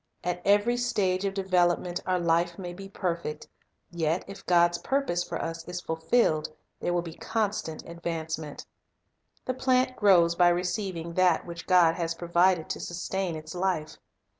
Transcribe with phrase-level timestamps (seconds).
[0.23, 3.47] At every stage of development our life may be perfect;
[3.91, 8.65] yet if God's purpose for us is fulfilled, there will be constant advance ment.
[9.45, 13.97] The plant grows by receiving that which God has provided to sustain its life.